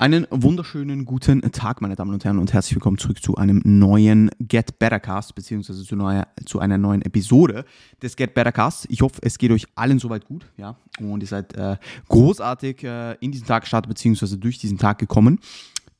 Einen 0.00 0.28
wunderschönen 0.30 1.04
guten 1.04 1.42
Tag, 1.50 1.80
meine 1.80 1.96
Damen 1.96 2.14
und 2.14 2.24
Herren, 2.24 2.38
und 2.38 2.52
herzlich 2.52 2.76
willkommen 2.76 2.98
zurück 2.98 3.20
zu 3.20 3.34
einem 3.34 3.60
neuen 3.64 4.30
Get 4.38 4.78
Better 4.78 5.00
Cast, 5.00 5.34
beziehungsweise 5.34 5.82
zu, 5.82 5.96
neuer, 5.96 6.28
zu 6.46 6.60
einer 6.60 6.78
neuen 6.78 7.02
Episode 7.02 7.64
des 8.00 8.14
Get 8.14 8.32
Better 8.32 8.52
Casts. 8.52 8.86
Ich 8.90 9.02
hoffe, 9.02 9.18
es 9.22 9.38
geht 9.38 9.50
euch 9.50 9.66
allen 9.74 9.98
soweit 9.98 10.24
gut, 10.24 10.46
ja, 10.56 10.76
und 11.00 11.20
ihr 11.20 11.26
seid 11.26 11.52
äh, 11.56 11.78
großartig 12.08 12.84
äh, 12.84 13.14
in 13.14 13.32
diesen 13.32 13.48
Tag 13.48 13.62
gestartet, 13.62 13.88
beziehungsweise 13.88 14.38
durch 14.38 14.58
diesen 14.58 14.78
Tag 14.78 15.00
gekommen. 15.00 15.40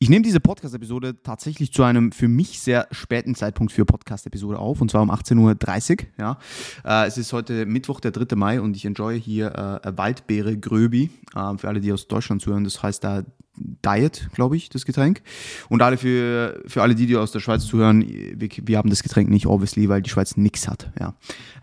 Ich 0.01 0.09
nehme 0.09 0.23
diese 0.23 0.39
Podcast-Episode 0.39 1.25
tatsächlich 1.25 1.73
zu 1.73 1.83
einem 1.83 2.12
für 2.12 2.29
mich 2.29 2.61
sehr 2.61 2.87
späten 2.93 3.35
Zeitpunkt 3.35 3.73
für 3.73 3.85
Podcast-Episode 3.85 4.57
auf, 4.57 4.80
und 4.80 4.93
zwar 4.93 5.03
um 5.03 5.11
18.30 5.11 5.91
Uhr. 5.91 6.07
Ja. 6.19 6.39
Äh, 6.85 7.09
es 7.09 7.19
ist 7.19 7.33
heute 7.33 7.67
Mittwoch, 7.67 7.98
der 7.98 8.12
3. 8.12 8.37
Mai, 8.37 8.61
und 8.61 8.77
ich 8.77 8.84
enjoy 8.84 9.21
hier 9.21 9.80
äh, 9.83 9.97
Waldbeere 9.97 10.57
Gröbi. 10.57 11.11
Äh, 11.34 11.59
für 11.59 11.66
alle, 11.66 11.80
die 11.80 11.93
aus 11.93 12.07
Deutschland 12.07 12.41
zuhören, 12.41 12.62
das 12.62 12.80
heißt 12.80 13.03
da 13.03 13.25
Diet, 13.57 14.29
glaube 14.34 14.57
ich, 14.57 14.69
das 14.69 14.87
Getränk. 14.87 15.21
Und 15.69 15.83
alle 15.83 15.97
für, 15.97 16.62
für 16.66 16.83
alle, 16.83 16.95
die, 16.95 17.07
die 17.07 17.16
aus 17.16 17.33
der 17.33 17.41
Schweiz 17.41 17.66
zuhören, 17.66 18.07
wir, 18.09 18.49
wir 18.62 18.79
haben 18.79 18.91
das 18.91 19.02
Getränk 19.02 19.29
nicht, 19.29 19.46
obviously, 19.46 19.88
weil 19.88 20.01
die 20.01 20.10
Schweiz 20.10 20.37
nichts 20.37 20.69
hat. 20.69 20.93
Ja. 21.01 21.16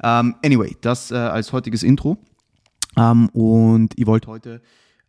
Ähm, 0.04 0.36
anyway, 0.44 0.76
das 0.82 1.10
äh, 1.10 1.16
als 1.16 1.54
heutiges 1.54 1.84
Intro. 1.84 2.18
Ähm, 2.98 3.30
und 3.30 3.98
ich 3.98 4.06
wollte 4.08 4.28
heute 4.28 4.62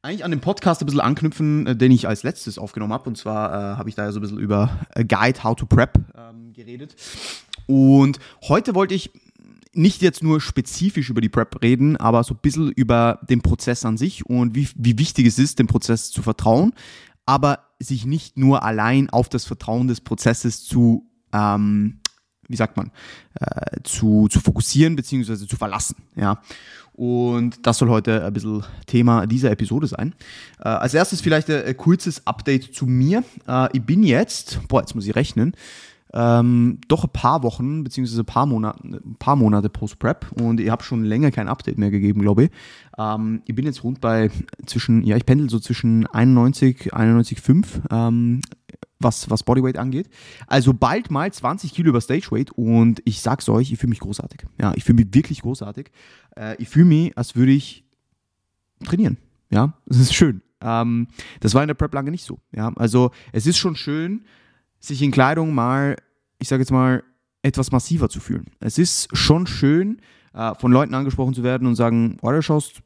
eigentlich 0.06 0.24
an 0.24 0.30
den 0.30 0.40
Podcast 0.40 0.80
ein 0.80 0.86
bisschen 0.86 1.00
anknüpfen, 1.00 1.66
äh, 1.66 1.76
den 1.76 1.90
ich 1.92 2.08
als 2.08 2.22
letztes 2.22 2.58
aufgenommen 2.58 2.92
habe. 2.92 3.08
Und 3.08 3.16
zwar 3.16 3.50
äh, 3.50 3.76
habe 3.76 3.88
ich 3.88 3.94
da 3.94 4.04
ja 4.04 4.12
so 4.12 4.20
ein 4.20 4.22
bisschen 4.22 4.38
über 4.38 4.70
A 4.94 5.02
Guide 5.02 5.42
How 5.42 5.56
to 5.56 5.66
Prep 5.66 5.98
ähm, 6.16 6.52
geredet. 6.52 6.94
Und 7.66 8.18
heute 8.42 8.74
wollte 8.74 8.94
ich 8.94 9.10
nicht 9.72 10.00
jetzt 10.00 10.22
nur 10.22 10.40
spezifisch 10.40 11.10
über 11.10 11.20
die 11.20 11.28
Prep 11.28 11.62
reden, 11.62 11.96
aber 11.96 12.24
so 12.24 12.34
ein 12.34 12.40
bisschen 12.40 12.70
über 12.70 13.20
den 13.28 13.42
Prozess 13.42 13.84
an 13.84 13.98
sich 13.98 14.24
und 14.24 14.54
wie, 14.54 14.68
wie 14.76 14.98
wichtig 14.98 15.26
es 15.26 15.38
ist, 15.38 15.58
dem 15.58 15.66
Prozess 15.66 16.10
zu 16.10 16.22
vertrauen, 16.22 16.72
aber 17.26 17.58
sich 17.78 18.06
nicht 18.06 18.38
nur 18.38 18.62
allein 18.62 19.10
auf 19.10 19.28
das 19.28 19.44
Vertrauen 19.44 19.86
des 19.86 20.00
Prozesses 20.00 20.64
zu, 20.64 21.10
ähm, 21.32 22.00
wie 22.48 22.56
sagt 22.56 22.76
man, 22.76 22.90
äh, 23.40 23.82
zu, 23.82 24.28
zu 24.28 24.40
fokussieren 24.40 24.96
bzw. 24.96 25.46
zu 25.46 25.56
verlassen. 25.56 25.96
Ja. 26.14 26.40
Und 26.96 27.66
das 27.66 27.76
soll 27.76 27.90
heute 27.90 28.24
ein 28.24 28.32
bisschen 28.32 28.64
Thema 28.86 29.26
dieser 29.26 29.50
Episode 29.50 29.86
sein. 29.86 30.14
Äh, 30.58 30.68
als 30.68 30.94
erstes 30.94 31.20
vielleicht 31.20 31.50
ein, 31.50 31.64
ein, 31.64 31.76
kurzes 31.76 32.26
Update 32.26 32.74
zu 32.74 32.86
mir. 32.86 33.22
Äh, 33.46 33.76
ich 33.76 33.82
bin 33.82 34.02
jetzt, 34.02 34.60
boah, 34.68 34.80
jetzt 34.80 34.94
muss 34.94 35.06
ich 35.06 35.14
rechnen, 35.14 35.52
ähm, 36.18 36.78
doch 36.88 37.04
ein 37.04 37.12
paar 37.12 37.42
Wochen, 37.42 37.84
beziehungsweise 37.84 38.22
ein 38.22 38.26
paar 38.26 38.46
Monate, 38.46 38.82
ein 38.82 39.16
paar 39.18 39.36
Monate 39.36 39.68
Post-Prep 39.68 40.32
und 40.40 40.60
ich 40.60 40.70
habe 40.70 40.82
schon 40.82 41.04
länger 41.04 41.30
kein 41.30 41.46
Update 41.46 41.76
mehr 41.76 41.90
gegeben, 41.90 42.22
glaube 42.22 42.44
ich. 42.44 42.50
Ähm, 42.96 43.42
ich 43.44 43.54
bin 43.54 43.66
jetzt 43.66 43.84
rund 43.84 44.00
bei 44.00 44.30
zwischen, 44.64 45.04
ja, 45.04 45.18
ich 45.18 45.26
pendel 45.26 45.50
so 45.50 45.60
zwischen 45.60 46.06
91, 46.06 46.94
91,5, 46.94 47.82
ähm, 47.90 48.40
was, 48.98 49.28
was 49.28 49.42
Bodyweight 49.42 49.76
angeht. 49.76 50.08
Also 50.46 50.72
bald 50.72 51.10
mal 51.10 51.30
20 51.30 51.74
Kilo 51.74 51.90
über 51.90 52.00
Stage 52.00 52.28
Weight 52.30 52.50
und 52.50 53.02
ich 53.04 53.20
sag's 53.20 53.46
euch, 53.50 53.70
ich 53.70 53.78
fühle 53.78 53.90
mich 53.90 54.00
großartig. 54.00 54.46
Ja, 54.58 54.72
ich 54.74 54.84
fühle 54.84 54.96
mich 54.96 55.12
wirklich 55.12 55.42
großartig. 55.42 55.90
Äh, 56.34 56.56
ich 56.56 56.70
fühle 56.70 56.86
mich, 56.86 57.18
als 57.18 57.36
würde 57.36 57.52
ich 57.52 57.84
trainieren. 58.86 59.18
Ja, 59.50 59.74
das 59.86 59.98
ist 59.98 60.14
schön. 60.14 60.40
Ähm, 60.62 61.08
das 61.40 61.52
war 61.52 61.62
in 61.62 61.68
der 61.68 61.74
Prep 61.74 61.92
lange 61.92 62.10
nicht 62.10 62.24
so. 62.24 62.40
Ja, 62.54 62.72
also 62.76 63.10
es 63.32 63.46
ist 63.46 63.58
schon 63.58 63.76
schön, 63.76 64.24
sich 64.80 65.02
in 65.02 65.10
Kleidung 65.10 65.54
mal, 65.54 65.96
ich 66.38 66.48
sage 66.48 66.62
jetzt 66.62 66.70
mal, 66.70 67.02
etwas 67.42 67.70
massiver 67.70 68.08
zu 68.08 68.20
fühlen. 68.20 68.46
Es 68.60 68.78
ist 68.78 69.08
schon 69.16 69.46
schön, 69.46 70.00
äh, 70.34 70.54
von 70.56 70.72
Leuten 70.72 70.94
angesprochen 70.94 71.34
zu 71.34 71.42
werden 71.42 71.66
und 71.66 71.76
sagen, 71.76 72.18
oh, 72.22 72.30
du 72.30 72.42
schaust 72.42 72.82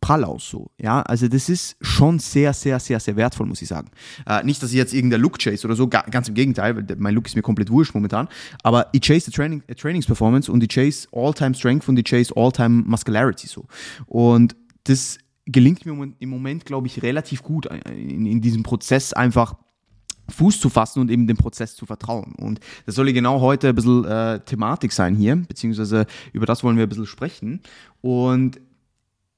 prall 0.00 0.24
aus 0.24 0.48
so. 0.48 0.70
Ja, 0.78 1.00
also 1.02 1.28
das 1.28 1.48
ist 1.48 1.76
schon 1.80 2.18
sehr, 2.18 2.52
sehr, 2.52 2.78
sehr, 2.78 3.00
sehr 3.00 3.16
wertvoll, 3.16 3.46
muss 3.46 3.62
ich 3.62 3.68
sagen. 3.68 3.90
Äh, 4.26 4.44
nicht, 4.44 4.62
dass 4.62 4.70
ich 4.70 4.76
jetzt 4.76 4.92
irgendein 4.92 5.20
Look 5.20 5.38
chase 5.38 5.66
oder 5.66 5.76
so, 5.76 5.88
ganz 5.88 6.28
im 6.28 6.34
Gegenteil, 6.34 6.76
weil 6.76 6.84
mein 6.98 7.14
Look 7.14 7.26
ist 7.26 7.36
mir 7.36 7.42
komplett 7.42 7.70
wurscht 7.70 7.94
momentan. 7.94 8.28
Aber 8.62 8.88
ich 8.92 9.00
chase 9.00 9.30
die 9.30 9.36
Training, 9.36 9.62
äh, 9.68 9.74
Trainingsperformance 9.74 10.50
und 10.50 10.62
ich 10.62 10.68
chase 10.68 11.08
All-Time 11.12 11.54
Strength 11.54 11.88
und 11.88 11.98
ich 11.98 12.04
chase 12.04 12.32
All-Time 12.36 12.82
Muscularity 12.86 13.46
so. 13.46 13.66
Und 14.06 14.56
das 14.84 15.18
gelingt 15.46 15.86
mir 15.86 16.12
im 16.18 16.28
Moment, 16.28 16.66
glaube 16.66 16.86
ich, 16.88 17.02
relativ 17.02 17.42
gut 17.42 17.66
äh, 17.66 17.78
in, 17.92 18.26
in 18.26 18.40
diesem 18.40 18.62
Prozess 18.62 19.12
einfach 19.12 19.54
Fuß 20.32 20.60
zu 20.60 20.68
fassen 20.68 21.00
und 21.00 21.10
eben 21.10 21.26
dem 21.26 21.36
Prozess 21.36 21.74
zu 21.74 21.86
vertrauen. 21.86 22.34
Und 22.36 22.60
das 22.86 22.94
soll 22.94 23.08
ja 23.08 23.14
genau 23.14 23.40
heute 23.40 23.68
ein 23.68 23.74
bisschen 23.74 24.04
äh, 24.04 24.40
Thematik 24.40 24.92
sein 24.92 25.14
hier, 25.14 25.36
beziehungsweise 25.36 26.06
über 26.32 26.46
das 26.46 26.64
wollen 26.64 26.76
wir 26.76 26.84
ein 26.84 26.88
bisschen 26.88 27.06
sprechen. 27.06 27.60
Und 28.00 28.60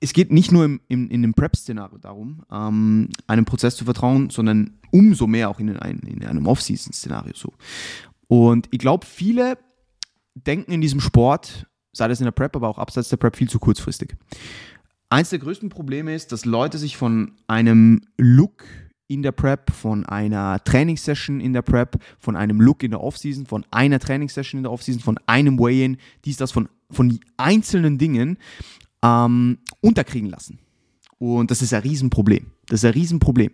es 0.00 0.12
geht 0.12 0.30
nicht 0.30 0.52
nur 0.52 0.64
im, 0.64 0.80
im, 0.88 1.08
in 1.08 1.22
dem 1.22 1.34
Prep-Szenario 1.34 1.98
darum, 1.98 2.42
ähm, 2.50 3.08
einem 3.26 3.44
Prozess 3.44 3.76
zu 3.76 3.84
vertrauen, 3.84 4.30
sondern 4.30 4.74
umso 4.90 5.26
mehr 5.26 5.48
auch 5.48 5.58
in, 5.60 5.74
ein, 5.76 5.98
in 6.00 6.24
einem 6.24 6.46
Off-Season-Szenario 6.46 7.32
so. 7.34 7.52
Und 8.28 8.68
ich 8.70 8.78
glaube, 8.78 9.06
viele 9.06 9.58
denken 10.34 10.72
in 10.72 10.80
diesem 10.80 11.00
Sport, 11.00 11.66
sei 11.92 12.08
das 12.08 12.20
in 12.20 12.24
der 12.24 12.32
Prep, 12.32 12.54
aber 12.56 12.68
auch 12.68 12.78
abseits 12.78 13.08
der 13.08 13.16
Prep, 13.16 13.36
viel 13.36 13.48
zu 13.48 13.58
kurzfristig. 13.58 14.16
Eins 15.08 15.30
der 15.30 15.38
größten 15.38 15.68
Probleme 15.68 16.14
ist, 16.14 16.32
dass 16.32 16.44
Leute 16.44 16.78
sich 16.78 16.96
von 16.96 17.32
einem 17.46 18.00
Look 18.18 18.64
in 19.06 19.22
der 19.22 19.32
Prep, 19.32 19.70
von 19.70 20.06
einer 20.06 20.62
Trainingssession 20.64 21.40
in 21.40 21.52
der 21.52 21.62
Prep, 21.62 22.02
von 22.18 22.36
einem 22.36 22.60
Look 22.60 22.82
in 22.82 22.90
der 22.92 23.02
Offseason, 23.02 23.46
von 23.46 23.64
einer 23.70 23.98
Trainingssession 23.98 24.58
in 24.58 24.62
der 24.62 24.72
Offseason, 24.72 25.00
von 25.00 25.18
einem 25.26 25.58
Weigh-In, 25.58 25.98
dies, 26.24 26.36
das, 26.36 26.52
von, 26.52 26.68
von 26.90 27.20
einzelnen 27.36 27.98
Dingen 27.98 28.38
ähm, 29.02 29.58
unterkriegen 29.80 30.30
lassen. 30.30 30.58
Und 31.18 31.50
das 31.50 31.62
ist 31.62 31.74
ein 31.74 31.82
Riesenproblem. 31.82 32.52
Das 32.66 32.80
ist 32.80 32.84
ein 32.86 32.92
Riesenproblem. 32.92 33.50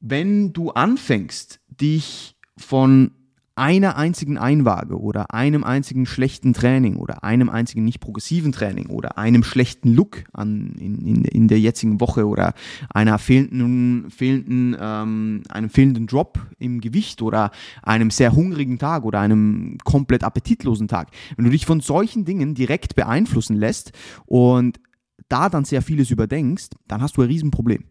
Wenn 0.00 0.52
du 0.52 0.70
anfängst, 0.70 1.60
dich 1.68 2.36
von 2.56 3.12
einer 3.62 3.94
einzigen 3.96 4.38
Einwaage 4.38 5.00
oder 5.00 5.32
einem 5.32 5.62
einzigen 5.62 6.04
schlechten 6.04 6.52
Training 6.52 6.96
oder 6.96 7.22
einem 7.22 7.48
einzigen 7.48 7.84
nicht 7.84 8.00
progressiven 8.00 8.50
Training 8.50 8.86
oder 8.86 9.18
einem 9.18 9.44
schlechten 9.44 9.94
Look 9.94 10.24
an, 10.32 10.74
in, 10.80 11.06
in, 11.06 11.24
in 11.24 11.46
der 11.46 11.60
jetzigen 11.60 12.00
Woche 12.00 12.26
oder 12.26 12.54
einer 12.92 13.20
fehlenden, 13.20 14.10
fehlenden, 14.10 14.76
ähm, 14.80 15.44
einem 15.48 15.70
fehlenden 15.70 16.08
Drop 16.08 16.44
im 16.58 16.80
Gewicht 16.80 17.22
oder 17.22 17.52
einem 17.84 18.10
sehr 18.10 18.32
hungrigen 18.32 18.80
Tag 18.80 19.04
oder 19.04 19.20
einem 19.20 19.78
komplett 19.84 20.24
appetitlosen 20.24 20.88
Tag. 20.88 21.12
Wenn 21.36 21.44
du 21.44 21.52
dich 21.52 21.64
von 21.64 21.78
solchen 21.78 22.24
Dingen 22.24 22.56
direkt 22.56 22.96
beeinflussen 22.96 23.54
lässt 23.54 23.92
und 24.26 24.80
da 25.28 25.48
dann 25.48 25.64
sehr 25.64 25.82
vieles 25.82 26.10
überdenkst, 26.10 26.70
dann 26.88 27.00
hast 27.00 27.16
du 27.16 27.22
ein 27.22 27.28
Riesenproblem. 27.28 27.84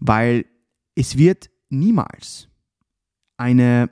Weil 0.00 0.44
es 0.94 1.16
wird 1.16 1.48
niemals 1.70 2.50
eine 3.38 3.88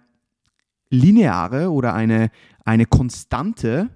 lineare 0.93 1.71
oder 1.71 1.95
eine, 1.95 2.31
eine 2.65 2.87
konstante 2.87 3.91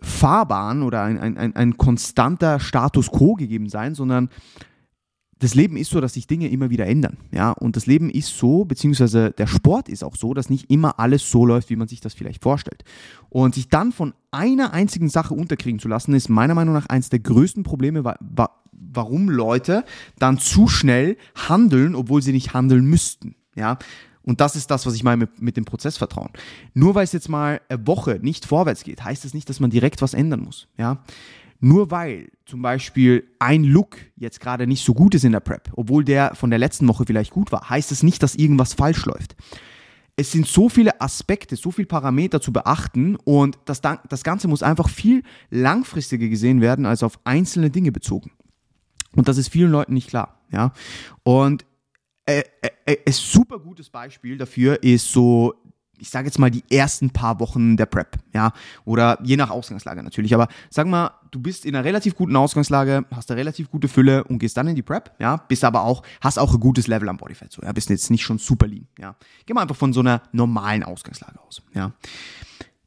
Fahrbahn 0.00 0.82
oder 0.82 1.02
ein, 1.02 1.18
ein, 1.18 1.54
ein 1.54 1.76
konstanter 1.76 2.58
Status 2.58 3.10
quo 3.10 3.34
gegeben 3.34 3.68
sein, 3.68 3.94
sondern 3.94 4.28
das 5.38 5.54
Leben 5.54 5.76
ist 5.76 5.90
so, 5.90 6.00
dass 6.00 6.14
sich 6.14 6.26
Dinge 6.26 6.48
immer 6.48 6.70
wieder 6.70 6.86
ändern. 6.86 7.18
Ja? 7.30 7.50
Und 7.50 7.76
das 7.76 7.86
Leben 7.86 8.08
ist 8.08 8.38
so, 8.38 8.64
beziehungsweise 8.64 9.32
der 9.32 9.46
Sport 9.46 9.88
ist 9.88 10.02
auch 10.02 10.16
so, 10.16 10.32
dass 10.32 10.48
nicht 10.48 10.70
immer 10.70 10.98
alles 10.98 11.30
so 11.30 11.44
läuft, 11.44 11.68
wie 11.70 11.76
man 11.76 11.88
sich 11.88 12.00
das 12.00 12.14
vielleicht 12.14 12.42
vorstellt. 12.42 12.84
Und 13.28 13.54
sich 13.54 13.68
dann 13.68 13.92
von 13.92 14.14
einer 14.30 14.72
einzigen 14.72 15.10
Sache 15.10 15.34
unterkriegen 15.34 15.80
zu 15.80 15.88
lassen, 15.88 16.14
ist 16.14 16.30
meiner 16.30 16.54
Meinung 16.54 16.74
nach 16.74 16.86
eines 16.86 17.10
der 17.10 17.18
größten 17.18 17.62
Probleme, 17.62 18.14
warum 18.72 19.28
Leute 19.28 19.84
dann 20.18 20.38
zu 20.38 20.68
schnell 20.68 21.18
handeln, 21.34 21.94
obwohl 21.94 22.22
sie 22.22 22.32
nicht 22.32 22.54
handeln 22.54 22.86
müssten. 22.86 23.34
Ja? 23.54 23.78
Und 24.24 24.40
das 24.40 24.56
ist 24.56 24.70
das, 24.70 24.86
was 24.86 24.94
ich 24.94 25.02
meine 25.02 25.18
mit, 25.18 25.42
mit 25.42 25.56
dem 25.56 25.64
Prozessvertrauen. 25.64 26.30
Nur 26.72 26.94
weil 26.94 27.04
es 27.04 27.12
jetzt 27.12 27.28
mal 27.28 27.60
eine 27.68 27.86
Woche 27.86 28.18
nicht 28.22 28.46
vorwärts 28.46 28.84
geht, 28.84 29.04
heißt 29.04 29.24
das 29.24 29.34
nicht, 29.34 29.48
dass 29.48 29.60
man 29.60 29.70
direkt 29.70 30.02
was 30.02 30.14
ändern 30.14 30.40
muss. 30.40 30.66
Ja? 30.78 31.02
Nur 31.60 31.90
weil 31.90 32.30
zum 32.46 32.62
Beispiel 32.62 33.26
ein 33.38 33.64
Look 33.64 33.96
jetzt 34.16 34.40
gerade 34.40 34.66
nicht 34.66 34.84
so 34.84 34.94
gut 34.94 35.14
ist 35.14 35.24
in 35.24 35.32
der 35.32 35.40
Prep, 35.40 35.70
obwohl 35.76 36.04
der 36.04 36.34
von 36.34 36.50
der 36.50 36.58
letzten 36.58 36.88
Woche 36.88 37.04
vielleicht 37.06 37.30
gut 37.30 37.52
war, 37.52 37.68
heißt 37.70 37.92
es 37.92 37.98
das 37.98 38.02
nicht, 38.02 38.22
dass 38.22 38.34
irgendwas 38.34 38.74
falsch 38.74 39.04
läuft. 39.06 39.36
Es 40.16 40.30
sind 40.30 40.46
so 40.46 40.68
viele 40.68 41.00
Aspekte, 41.00 41.56
so 41.56 41.70
viele 41.70 41.86
Parameter 41.86 42.40
zu 42.40 42.52
beachten 42.52 43.16
und 43.16 43.58
das, 43.64 43.80
das 43.80 44.22
Ganze 44.22 44.46
muss 44.46 44.62
einfach 44.62 44.88
viel 44.88 45.22
langfristiger 45.50 46.28
gesehen 46.28 46.60
werden 46.60 46.86
als 46.86 47.02
auf 47.02 47.18
einzelne 47.24 47.70
Dinge 47.70 47.92
bezogen. 47.92 48.30
Und 49.16 49.28
das 49.28 49.38
ist 49.38 49.48
vielen 49.48 49.70
Leuten 49.70 49.94
nicht 49.94 50.08
klar. 50.08 50.40
Ja? 50.50 50.72
Und 51.22 51.64
äh, 52.26 52.42
äh, 52.62 52.70
äh, 52.86 52.96
ein 53.06 53.12
super 53.12 53.58
gutes 53.58 53.90
Beispiel 53.90 54.38
dafür 54.38 54.82
ist 54.82 55.12
so, 55.12 55.54
ich 55.98 56.08
sage 56.08 56.26
jetzt 56.26 56.38
mal 56.38 56.50
die 56.50 56.64
ersten 56.70 57.10
paar 57.10 57.38
Wochen 57.38 57.76
der 57.76 57.86
Prep, 57.86 58.16
ja, 58.32 58.52
oder 58.84 59.18
je 59.22 59.36
nach 59.36 59.50
Ausgangslage 59.50 60.02
natürlich, 60.02 60.34
aber 60.34 60.48
sag 60.70 60.86
mal, 60.86 61.10
du 61.30 61.40
bist 61.40 61.66
in 61.66 61.76
einer 61.76 61.84
relativ 61.84 62.14
guten 62.14 62.34
Ausgangslage, 62.34 63.04
hast 63.10 63.30
eine 63.30 63.38
relativ 63.38 63.70
gute 63.70 63.88
Fülle 63.88 64.24
und 64.24 64.38
gehst 64.38 64.56
dann 64.56 64.68
in 64.68 64.74
die 64.74 64.82
Prep, 64.82 65.14
ja, 65.18 65.36
bist 65.36 65.64
aber 65.64 65.84
auch, 65.84 66.02
hast 66.20 66.38
auch 66.38 66.54
ein 66.54 66.60
gutes 66.60 66.86
Level 66.86 67.08
am 67.08 67.18
Bodyfat, 67.18 67.52
so, 67.52 67.62
ja, 67.62 67.72
bist 67.72 67.90
jetzt 67.90 68.10
nicht 68.10 68.24
schon 68.24 68.38
super 68.38 68.66
lean, 68.66 68.88
ja. 68.98 69.16
Geh 69.44 69.52
mal 69.52 69.62
einfach 69.62 69.76
von 69.76 69.92
so 69.92 70.00
einer 70.00 70.22
normalen 70.32 70.82
Ausgangslage 70.82 71.38
aus, 71.40 71.62
ja. 71.74 71.92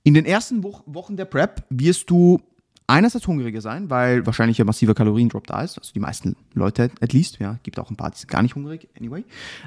In 0.03 0.13
den 0.13 0.25
ersten 0.25 0.63
Wo 0.63 0.81
Wochen 0.85 1.17
der 1.17 1.25
Prep 1.25 1.65
wirst 1.69 2.09
du 2.09 2.41
einerseits 2.87 3.27
hungriger 3.27 3.61
sein, 3.61 3.89
weil 3.89 4.25
wahrscheinlich 4.25 4.59
ein 4.59 4.65
massiver 4.65 4.95
Kaloriendrop 4.95 5.45
da 5.45 5.61
ist. 5.61 5.77
Also 5.77 5.91
die 5.93 5.99
meisten 5.99 6.37
Leute 6.53 6.89
at 7.01 7.13
least, 7.13 7.39
ja, 7.39 7.59
gibt 7.63 7.79
auch 7.79 7.91
ein 7.91 7.97
paar, 7.97 8.11
die 8.11 8.17
sind 8.17 8.31
gar 8.31 8.41
nicht 8.41 8.55
hungrig, 8.55 8.87
anyway. 8.97 9.25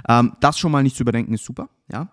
Ähm, 0.08 0.32
das 0.40 0.58
schon 0.58 0.72
mal 0.72 0.82
nicht 0.82 0.96
zu 0.96 1.02
überdenken 1.02 1.34
ist 1.34 1.44
super, 1.44 1.68
ja. 1.92 2.08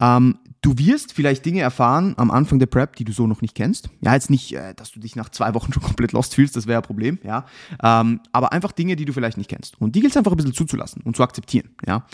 Ähm, 0.00 0.38
du 0.60 0.76
wirst 0.76 1.12
vielleicht 1.12 1.46
Dinge 1.46 1.60
erfahren 1.60 2.14
am 2.16 2.30
Anfang 2.32 2.58
der 2.58 2.66
Prep, 2.66 2.96
die 2.96 3.04
du 3.04 3.12
so 3.12 3.26
noch 3.28 3.40
nicht 3.40 3.54
kennst. 3.54 3.88
Ja, 4.00 4.14
jetzt 4.14 4.30
nicht, 4.30 4.52
äh, 4.52 4.74
dass 4.74 4.90
du 4.90 4.98
dich 4.98 5.14
nach 5.14 5.28
zwei 5.28 5.54
Wochen 5.54 5.72
schon 5.72 5.82
komplett 5.82 6.12
lost 6.12 6.34
fühlst, 6.34 6.56
das 6.56 6.66
wäre 6.66 6.80
ein 6.80 6.86
Problem, 6.86 7.18
ja. 7.22 7.46
Ähm, 7.82 8.20
aber 8.32 8.52
einfach 8.52 8.72
Dinge, 8.72 8.96
die 8.96 9.04
du 9.04 9.12
vielleicht 9.12 9.38
nicht 9.38 9.48
kennst. 9.48 9.80
Und 9.80 9.94
die 9.94 10.00
gilt 10.00 10.12
es 10.12 10.16
einfach 10.16 10.32
ein 10.32 10.36
bisschen 10.36 10.54
zuzulassen 10.54 11.02
und 11.02 11.16
zu 11.16 11.22
akzeptieren, 11.22 11.70
ja. 11.86 12.04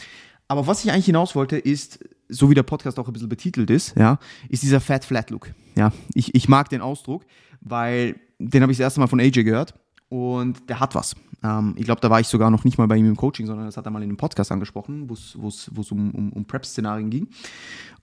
Aber 0.47 0.67
was 0.67 0.85
ich 0.85 0.93
eigentlich 0.93 1.06
hinaus 1.06 1.35
wollte, 1.35 1.56
ist, 1.56 2.00
so 2.29 2.50
wie 2.50 2.55
der 2.55 2.62
Podcast 2.62 2.99
auch 2.99 3.06
ein 3.06 3.12
bisschen 3.14 3.31
betitelt 3.31 3.70
ist, 3.70 3.97
ja, 3.97 4.19
ist 4.50 4.62
dieser 4.62 4.81
Fat 4.81 5.05
Flat 5.05 5.31
Look. 5.31 5.55
Ja, 5.75 5.93
ich, 6.14 6.35
ich 6.35 6.49
mag 6.49 6.69
den 6.69 6.82
Ausdruck, 6.82 7.25
weil 7.62 8.20
den 8.50 8.62
habe 8.62 8.73
ich 8.73 8.79
das 8.79 8.85
erste 8.85 9.00
Mal 9.00 9.06
von 9.06 9.20
AJ 9.20 9.44
gehört 9.44 9.75
und 10.08 10.69
der 10.69 10.81
hat 10.81 10.94
was. 10.94 11.14
Ähm, 11.43 11.75
ich 11.76 11.85
glaube, 11.85 12.00
da 12.00 12.11
war 12.11 12.20
ich 12.20 12.29
sogar 12.29 12.50
noch 12.50 12.64
nicht 12.64 12.79
mal 12.79 12.87
bei 12.87 12.96
ihm 12.96 13.06
im 13.06 13.17
Coaching, 13.17 13.46
sondern 13.46 13.67
das 13.67 13.76
hat 13.76 13.87
er 13.87 13.91
mal 13.91 14.02
in 14.02 14.11
einem 14.11 14.17
Podcast 14.17 14.52
angesprochen, 14.52 15.08
wo 15.08 15.14
es 15.49 15.91
um, 15.91 16.11
um, 16.12 16.32
um 16.32 16.44
Prep-Szenarien 16.44 17.11
ging. 17.11 17.29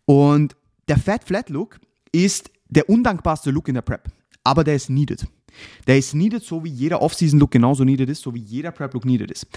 Und 0.05 0.55
der 0.87 0.97
Fat 0.97 1.23
Flat 1.23 1.49
Look 1.49 1.79
ist 2.11 2.51
der 2.69 2.89
undankbarste 2.89 3.51
Look 3.51 3.67
in 3.67 3.75
der 3.75 3.81
Prep, 3.81 4.09
aber 4.43 4.63
der 4.63 4.75
ist 4.75 4.89
needed. 4.89 5.27
Der 5.87 5.97
ist 5.97 6.13
needed, 6.13 6.43
so 6.43 6.63
wie 6.63 6.69
jeder 6.69 7.01
Off-Season-Look 7.01 7.51
genauso 7.51 7.83
needed 7.83 8.09
ist, 8.09 8.21
so 8.21 8.33
wie 8.33 8.39
jeder 8.39 8.71
Prep-Look 8.71 9.05
needed 9.05 9.31
ist. 9.31 9.47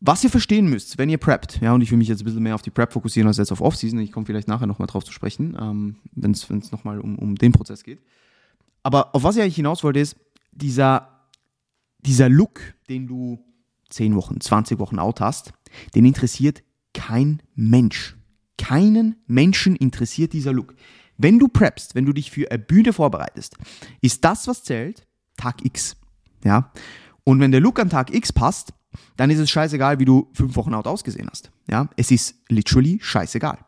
Was 0.00 0.24
ihr 0.24 0.30
verstehen 0.30 0.68
müsst, 0.68 0.96
wenn 0.96 1.10
ihr 1.10 1.18
preppt, 1.18 1.60
ja, 1.60 1.74
und 1.74 1.82
ich 1.82 1.90
will 1.90 1.98
mich 1.98 2.08
jetzt 2.08 2.22
ein 2.22 2.24
bisschen 2.24 2.42
mehr 2.42 2.54
auf 2.54 2.62
die 2.62 2.70
Prep 2.70 2.92
fokussieren 2.92 3.28
als 3.28 3.36
jetzt 3.36 3.52
auf 3.52 3.60
Off-Season, 3.60 3.98
ich 3.98 4.12
komme 4.12 4.24
vielleicht 4.24 4.48
nachher 4.48 4.66
nochmal 4.66 4.86
drauf 4.86 5.04
zu 5.04 5.12
sprechen, 5.12 5.56
ähm, 5.60 5.96
wenn 6.12 6.32
es 6.32 6.72
nochmal 6.72 7.00
um, 7.00 7.18
um 7.18 7.34
den 7.34 7.52
Prozess 7.52 7.84
geht. 7.84 8.00
Aber 8.82 9.14
auf 9.14 9.22
was 9.22 9.36
ich 9.36 9.42
eigentlich 9.42 9.56
hinaus 9.56 9.84
wollte, 9.84 10.00
ist, 10.00 10.16
dieser, 10.52 11.26
dieser 11.98 12.28
Look, 12.28 12.60
den 12.88 13.06
du 13.06 13.38
10 13.90 14.14
Wochen, 14.14 14.40
20 14.40 14.78
Wochen 14.78 14.98
out 14.98 15.20
hast, 15.20 15.52
den 15.94 16.04
interessiert 16.04 16.62
kein 16.94 17.42
Mensch. 17.54 18.16
Keinen 18.58 19.16
Menschen 19.26 19.76
interessiert 19.76 20.32
dieser 20.32 20.52
Look. 20.52 20.74
Wenn 21.16 21.38
du 21.38 21.48
preppst, 21.48 21.94
wenn 21.94 22.06
du 22.06 22.12
dich 22.12 22.30
für 22.30 22.50
eine 22.50 22.58
Bühne 22.58 22.92
vorbereitest, 22.92 23.56
ist 24.00 24.24
das, 24.24 24.46
was 24.46 24.64
zählt, 24.64 25.06
Tag 25.36 25.64
X. 25.64 25.96
Ja? 26.44 26.72
Und 27.24 27.40
wenn 27.40 27.52
der 27.52 27.60
Look 27.60 27.78
an 27.78 27.90
Tag 27.90 28.14
X 28.14 28.32
passt, 28.32 28.72
dann 29.16 29.30
ist 29.30 29.38
es 29.38 29.50
scheißegal, 29.50 29.98
wie 29.98 30.04
du 30.04 30.28
fünf 30.32 30.56
Wochen 30.56 30.74
out 30.74 30.86
ausgesehen 30.86 31.28
hast. 31.30 31.50
Ja, 31.68 31.88
es 31.96 32.10
ist 32.10 32.34
literally 32.48 32.98
scheißegal. 33.00 33.58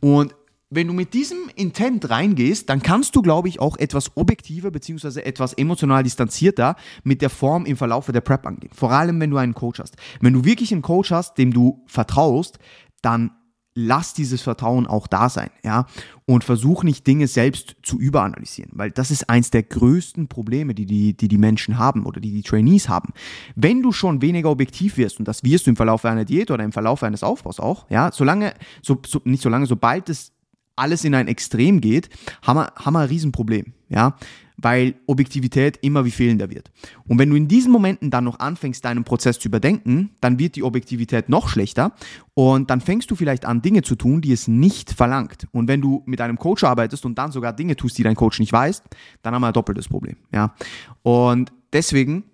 Und 0.00 0.34
wenn 0.70 0.86
du 0.86 0.92
mit 0.92 1.14
diesem 1.14 1.38
Intent 1.56 2.10
reingehst, 2.10 2.68
dann 2.68 2.82
kannst 2.82 3.16
du, 3.16 3.22
glaube 3.22 3.48
ich, 3.48 3.58
auch 3.58 3.76
etwas 3.78 4.16
objektiver 4.16 4.70
bzw. 4.70 5.20
etwas 5.20 5.54
emotional 5.54 6.02
distanzierter 6.02 6.76
mit 7.04 7.22
der 7.22 7.30
Form 7.30 7.64
im 7.64 7.76
Verlauf 7.76 8.06
der 8.06 8.20
Prep 8.20 8.46
angehen. 8.46 8.72
Vor 8.74 8.92
allem, 8.92 9.18
wenn 9.20 9.30
du 9.30 9.38
einen 9.38 9.54
Coach 9.54 9.80
hast. 9.80 9.96
Wenn 10.20 10.34
du 10.34 10.44
wirklich 10.44 10.72
einen 10.72 10.82
Coach 10.82 11.10
hast, 11.10 11.38
dem 11.38 11.52
du 11.52 11.82
vertraust, 11.86 12.58
dann 13.00 13.30
lass 13.74 14.12
dieses 14.12 14.42
Vertrauen 14.42 14.88
auch 14.88 15.06
da 15.06 15.28
sein, 15.28 15.50
ja, 15.62 15.86
und 16.26 16.42
versuch 16.42 16.82
nicht 16.82 17.06
Dinge 17.06 17.28
selbst 17.28 17.76
zu 17.82 17.98
überanalysieren, 17.98 18.72
weil 18.74 18.90
das 18.90 19.12
ist 19.12 19.30
eins 19.30 19.50
der 19.50 19.62
größten 19.62 20.26
Probleme, 20.26 20.74
die 20.74 20.84
die, 20.84 21.16
die, 21.16 21.28
die 21.28 21.38
Menschen 21.38 21.78
haben 21.78 22.04
oder 22.04 22.20
die 22.20 22.32
die 22.32 22.42
Trainees 22.42 22.88
haben. 22.88 23.12
Wenn 23.54 23.80
du 23.82 23.92
schon 23.92 24.20
weniger 24.20 24.50
objektiv 24.50 24.96
wirst, 24.96 25.20
und 25.20 25.28
das 25.28 25.44
wirst 25.44 25.66
du 25.66 25.70
im 25.70 25.76
Verlauf 25.76 26.04
einer 26.04 26.24
Diät 26.24 26.50
oder 26.50 26.64
im 26.64 26.72
Verlauf 26.72 27.04
eines 27.04 27.22
Aufbaus 27.22 27.60
auch, 27.60 27.88
ja, 27.88 28.10
solange, 28.12 28.52
so, 28.82 29.00
so 29.06 29.20
nicht 29.24 29.44
solange, 29.44 29.66
sobald 29.66 30.08
es 30.08 30.32
alles 30.78 31.04
in 31.04 31.14
ein 31.14 31.28
Extrem 31.28 31.80
geht, 31.80 32.08
haben 32.42 32.58
wir, 32.58 32.72
haben 32.76 32.94
wir 32.94 33.00
ein 33.00 33.08
Riesenproblem, 33.08 33.72
ja, 33.88 34.16
weil 34.60 34.96
Objektivität 35.06 35.78
immer 35.82 36.04
wie 36.04 36.10
fehlender 36.10 36.50
wird. 36.50 36.70
Und 37.06 37.18
wenn 37.18 37.30
du 37.30 37.36
in 37.36 37.46
diesen 37.46 37.70
Momenten 37.70 38.10
dann 38.10 38.24
noch 38.24 38.40
anfängst, 38.40 38.84
deinen 38.84 39.04
Prozess 39.04 39.38
zu 39.38 39.48
überdenken, 39.48 40.10
dann 40.20 40.38
wird 40.38 40.56
die 40.56 40.64
Objektivität 40.64 41.28
noch 41.28 41.48
schlechter 41.48 41.92
und 42.34 42.68
dann 42.70 42.80
fängst 42.80 43.10
du 43.10 43.14
vielleicht 43.14 43.44
an, 43.44 43.62
Dinge 43.62 43.82
zu 43.82 43.94
tun, 43.94 44.20
die 44.20 44.32
es 44.32 44.48
nicht 44.48 44.92
verlangt. 44.92 45.46
Und 45.52 45.68
wenn 45.68 45.80
du 45.80 46.02
mit 46.06 46.20
einem 46.20 46.38
Coach 46.38 46.64
arbeitest 46.64 47.06
und 47.06 47.16
dann 47.16 47.30
sogar 47.30 47.52
Dinge 47.52 47.76
tust, 47.76 47.96
die 47.98 48.02
dein 48.02 48.16
Coach 48.16 48.40
nicht 48.40 48.52
weiß, 48.52 48.82
dann 49.22 49.34
haben 49.34 49.42
wir 49.42 49.48
ein 49.48 49.52
doppeltes 49.52 49.88
Problem, 49.88 50.16
ja. 50.32 50.54
Und 51.02 51.52
deswegen 51.72 52.24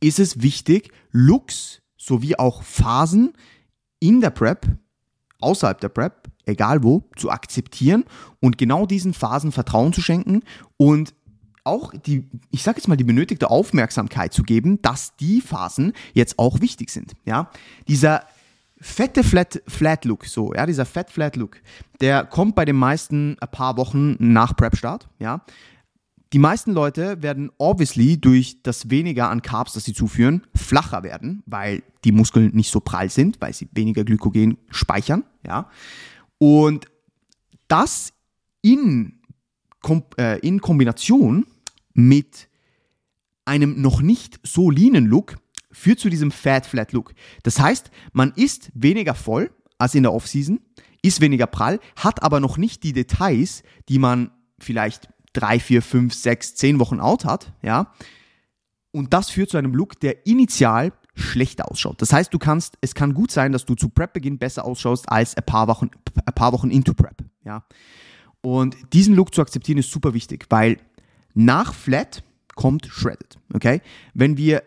ist 0.00 0.18
es 0.18 0.42
wichtig, 0.42 0.90
Looks 1.12 1.82
sowie 1.98 2.36
auch 2.36 2.62
Phasen 2.62 3.34
in 3.98 4.22
der 4.22 4.30
Prep, 4.30 4.66
außerhalb 5.40 5.78
der 5.80 5.90
Prep, 5.90 6.30
egal 6.46 6.82
wo, 6.82 7.04
zu 7.16 7.30
akzeptieren 7.30 8.04
und 8.40 8.58
genau 8.58 8.86
diesen 8.86 9.14
Phasen 9.14 9.52
Vertrauen 9.52 9.92
zu 9.92 10.00
schenken 10.02 10.42
und 10.76 11.14
auch 11.64 11.92
die, 11.94 12.28
ich 12.50 12.62
sage 12.62 12.78
jetzt 12.78 12.88
mal, 12.88 12.96
die 12.96 13.04
benötigte 13.04 13.50
Aufmerksamkeit 13.50 14.32
zu 14.32 14.42
geben, 14.42 14.80
dass 14.82 15.16
die 15.16 15.40
Phasen 15.40 15.92
jetzt 16.14 16.38
auch 16.38 16.60
wichtig 16.60 16.90
sind. 16.90 17.12
Ja, 17.24 17.50
dieser 17.86 18.24
fette 18.80 19.22
Flat, 19.22 19.62
Flat 19.66 20.04
Look, 20.04 20.24
so, 20.24 20.54
ja, 20.54 20.66
dieser 20.66 20.86
Fat 20.86 21.10
Flat 21.10 21.36
Look, 21.36 21.58
der 22.00 22.24
kommt 22.24 22.54
bei 22.54 22.64
den 22.64 22.76
meisten 22.76 23.36
ein 23.40 23.50
paar 23.50 23.76
Wochen 23.76 24.16
nach 24.18 24.56
Prep-Start, 24.56 25.08
ja. 25.18 25.42
Die 26.32 26.38
meisten 26.38 26.70
Leute 26.70 27.22
werden 27.24 27.50
obviously 27.58 28.16
durch 28.16 28.62
das 28.62 28.88
weniger 28.88 29.30
an 29.30 29.42
Carbs, 29.42 29.72
das 29.72 29.82
sie 29.82 29.92
zuführen, 29.92 30.46
flacher 30.54 31.02
werden, 31.02 31.42
weil 31.44 31.82
die 32.04 32.12
Muskeln 32.12 32.54
nicht 32.54 32.70
so 32.70 32.78
prall 32.78 33.10
sind, 33.10 33.40
weil 33.40 33.52
sie 33.52 33.68
weniger 33.72 34.04
Glykogen 34.04 34.56
speichern, 34.70 35.24
ja. 35.44 35.68
Und 36.40 36.86
das 37.68 38.14
in, 38.62 39.20
äh, 40.18 40.40
in 40.40 40.60
Kombination 40.60 41.46
mit 41.92 42.48
einem 43.44 43.80
noch 43.80 44.00
nicht 44.00 44.40
so 44.42 44.70
leanen 44.70 45.06
Look 45.06 45.36
führt 45.70 46.00
zu 46.00 46.08
diesem 46.08 46.30
Fat 46.30 46.66
Flat 46.66 46.92
Look. 46.92 47.14
Das 47.42 47.60
heißt, 47.60 47.90
man 48.12 48.32
ist 48.36 48.70
weniger 48.74 49.14
voll 49.14 49.50
als 49.78 49.94
in 49.94 50.02
der 50.02 50.14
Offseason, 50.14 50.60
ist 51.02 51.20
weniger 51.20 51.46
prall, 51.46 51.78
hat 51.96 52.22
aber 52.22 52.40
noch 52.40 52.56
nicht 52.56 52.82
die 52.84 52.92
Details, 52.92 53.62
die 53.88 53.98
man 53.98 54.30
vielleicht 54.58 55.08
drei, 55.32 55.60
vier, 55.60 55.82
fünf, 55.82 56.14
sechs, 56.14 56.54
zehn 56.54 56.78
Wochen 56.78 57.00
out 57.00 57.24
hat, 57.24 57.52
ja. 57.62 57.92
Und 58.92 59.12
das 59.12 59.30
führt 59.30 59.50
zu 59.50 59.58
einem 59.58 59.74
Look, 59.74 60.00
der 60.00 60.26
initial 60.26 60.92
schlechter 61.14 61.70
ausschaut. 61.70 62.00
Das 62.00 62.12
heißt, 62.12 62.32
du 62.32 62.38
kannst, 62.38 62.78
es 62.80 62.94
kann 62.94 63.14
gut 63.14 63.30
sein, 63.30 63.52
dass 63.52 63.64
du 63.64 63.74
zu 63.74 63.88
Prep-Beginn 63.88 64.38
besser 64.38 64.64
ausschaust 64.64 65.08
als 65.10 65.36
ein 65.36 65.44
paar 65.44 65.68
Wochen, 65.68 65.90
ein 66.24 66.34
paar 66.34 66.52
Wochen 66.52 66.70
into 66.70 66.94
Prep. 66.94 67.24
Ja? 67.44 67.64
Und 68.40 68.76
diesen 68.92 69.14
Look 69.14 69.34
zu 69.34 69.42
akzeptieren 69.42 69.78
ist 69.78 69.90
super 69.90 70.14
wichtig, 70.14 70.46
weil 70.50 70.78
nach 71.34 71.74
Flat 71.74 72.22
kommt 72.54 72.86
Shredded. 72.86 73.38
Okay? 73.52 73.82
Wenn 74.14 74.36
wir 74.36 74.62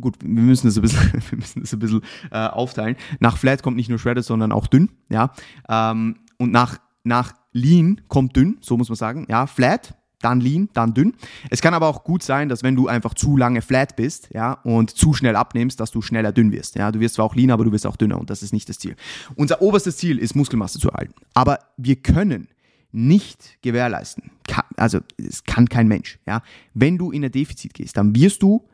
gut, 0.00 0.16
wir 0.20 0.28
müssen 0.28 0.66
das 0.68 0.76
ein 0.76 0.82
bisschen, 0.82 1.12
wir 1.30 1.38
müssen 1.38 1.60
das 1.60 1.72
ein 1.72 1.78
bisschen 1.78 2.02
äh, 2.30 2.46
aufteilen. 2.46 2.96
Nach 3.20 3.36
Flat 3.36 3.62
kommt 3.62 3.76
nicht 3.76 3.88
nur 3.88 3.98
Shredded, 3.98 4.24
sondern 4.24 4.52
auch 4.52 4.66
dünn. 4.66 4.90
Ja? 5.08 5.32
Ähm, 5.68 6.20
und 6.38 6.52
nach, 6.52 6.78
nach 7.04 7.34
Lean 7.52 8.02
kommt 8.08 8.36
dünn, 8.36 8.58
so 8.60 8.76
muss 8.76 8.88
man 8.88 8.96
sagen. 8.96 9.26
Ja, 9.28 9.46
Flat 9.46 9.96
dann 10.20 10.40
lean, 10.40 10.68
dann 10.72 10.94
dünn. 10.94 11.14
Es 11.50 11.60
kann 11.60 11.74
aber 11.74 11.86
auch 11.88 12.04
gut 12.04 12.22
sein, 12.22 12.48
dass 12.48 12.62
wenn 12.62 12.76
du 12.76 12.88
einfach 12.88 13.14
zu 13.14 13.36
lange 13.36 13.62
flat 13.62 13.96
bist, 13.96 14.28
ja, 14.32 14.54
und 14.64 14.90
zu 14.90 15.14
schnell 15.14 15.36
abnimmst, 15.36 15.78
dass 15.80 15.90
du 15.90 16.02
schneller 16.02 16.32
dünn 16.32 16.52
wirst. 16.52 16.74
Ja, 16.74 16.90
du 16.92 17.00
wirst 17.00 17.16
zwar 17.16 17.24
auch 17.24 17.34
lean, 17.34 17.50
aber 17.50 17.64
du 17.64 17.72
wirst 17.72 17.86
auch 17.86 17.96
dünner 17.96 18.18
und 18.18 18.30
das 18.30 18.42
ist 18.42 18.52
nicht 18.52 18.68
das 18.68 18.78
Ziel. 18.78 18.96
Unser 19.36 19.62
oberstes 19.62 19.96
Ziel 19.96 20.18
ist 20.18 20.34
Muskelmasse 20.34 20.78
zu 20.78 20.88
erhalten. 20.90 21.14
Aber 21.34 21.58
wir 21.76 21.96
können 21.96 22.48
nicht 22.90 23.58
gewährleisten, 23.62 24.30
also 24.76 25.00
es 25.18 25.44
kann 25.44 25.68
kein 25.68 25.88
Mensch, 25.88 26.18
ja. 26.26 26.42
Wenn 26.74 26.96
du 26.96 27.10
in 27.10 27.24
ein 27.24 27.30
Defizit 27.30 27.74
gehst, 27.74 27.96
dann 27.96 28.14
wirst 28.14 28.42
du 28.42 28.64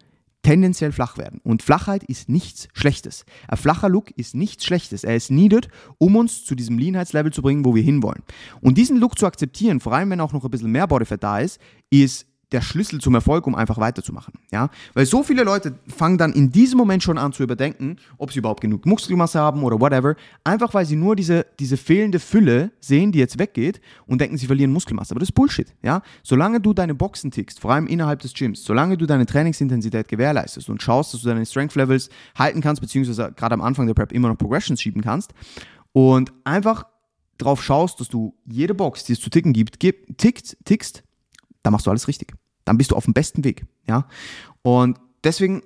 tendenziell 0.44 0.92
flach 0.92 1.18
werden. 1.18 1.40
Und 1.42 1.62
Flachheit 1.62 2.04
ist 2.04 2.28
nichts 2.28 2.68
Schlechtes. 2.72 3.24
Ein 3.48 3.56
flacher 3.56 3.88
Look 3.88 4.12
ist 4.12 4.36
nichts 4.36 4.64
Schlechtes. 4.64 5.02
Er 5.02 5.16
ist 5.16 5.30
needed, 5.30 5.68
um 5.98 6.14
uns 6.14 6.44
zu 6.44 6.54
diesem 6.54 6.78
Leanheitslevel 6.78 7.32
zu 7.32 7.42
bringen, 7.42 7.64
wo 7.64 7.74
wir 7.74 7.82
hinwollen. 7.82 8.22
Und 8.60 8.78
diesen 8.78 8.98
Look 8.98 9.18
zu 9.18 9.26
akzeptieren, 9.26 9.80
vor 9.80 9.92
allem 9.92 10.10
wenn 10.10 10.20
auch 10.20 10.32
noch 10.32 10.44
ein 10.44 10.50
bisschen 10.50 10.70
mehr 10.70 10.86
Bodyfat 10.86 11.24
da 11.24 11.40
ist, 11.40 11.58
ist 11.90 12.26
der 12.54 12.62
Schlüssel 12.62 13.00
zum 13.00 13.14
Erfolg, 13.14 13.46
um 13.46 13.54
einfach 13.54 13.78
weiterzumachen. 13.78 14.34
Ja? 14.50 14.70
Weil 14.94 15.04
so 15.04 15.22
viele 15.22 15.42
Leute 15.42 15.74
fangen 15.88 16.16
dann 16.16 16.32
in 16.32 16.50
diesem 16.50 16.78
Moment 16.78 17.02
schon 17.02 17.18
an 17.18 17.32
zu 17.32 17.42
überdenken, 17.42 17.96
ob 18.16 18.32
sie 18.32 18.38
überhaupt 18.38 18.60
genug 18.60 18.86
Muskelmasse 18.86 19.40
haben 19.40 19.62
oder 19.62 19.80
whatever, 19.80 20.14
einfach 20.44 20.72
weil 20.72 20.86
sie 20.86 20.96
nur 20.96 21.16
diese, 21.16 21.46
diese 21.58 21.76
fehlende 21.76 22.20
Fülle 22.20 22.70
sehen, 22.80 23.12
die 23.12 23.18
jetzt 23.18 23.38
weggeht 23.38 23.80
und 24.06 24.20
denken, 24.20 24.38
sie 24.38 24.46
verlieren 24.46 24.72
Muskelmasse. 24.72 25.12
Aber 25.12 25.20
das 25.20 25.28
ist 25.30 25.34
Bullshit. 25.34 25.74
Ja? 25.82 26.00
Solange 26.22 26.60
du 26.60 26.72
deine 26.72 26.94
Boxen 26.94 27.30
tickst, 27.30 27.60
vor 27.60 27.72
allem 27.72 27.86
innerhalb 27.86 28.20
des 28.20 28.32
Gyms, 28.32 28.64
solange 28.64 28.96
du 28.96 29.06
deine 29.06 29.26
Trainingsintensität 29.26 30.08
gewährleistest 30.08 30.70
und 30.70 30.80
schaust, 30.80 31.12
dass 31.12 31.22
du 31.22 31.28
deine 31.28 31.44
Strength 31.44 31.74
Levels 31.74 32.08
halten 32.38 32.60
kannst, 32.60 32.80
beziehungsweise 32.80 33.32
gerade 33.36 33.54
am 33.54 33.60
Anfang 33.60 33.86
der 33.86 33.94
Prep 33.94 34.12
immer 34.12 34.28
noch 34.28 34.38
Progressions 34.38 34.80
schieben 34.80 35.02
kannst 35.02 35.34
und 35.92 36.32
einfach 36.44 36.84
drauf 37.38 37.62
schaust, 37.62 37.98
dass 37.98 38.08
du 38.08 38.34
jede 38.46 38.74
Box, 38.74 39.04
die 39.04 39.14
es 39.14 39.20
zu 39.20 39.28
ticken 39.28 39.52
gibt, 39.52 39.80
tickt, 39.80 40.56
tickst, 40.64 41.02
dann 41.64 41.72
machst 41.72 41.86
du 41.86 41.90
alles 41.90 42.06
richtig 42.06 42.32
dann 42.64 42.78
bist 42.78 42.90
du 42.90 42.96
auf 42.96 43.04
dem 43.04 43.14
besten 43.14 43.44
Weg. 43.44 43.66
Ja? 43.86 44.06
Und 44.62 44.98
deswegen 45.22 45.62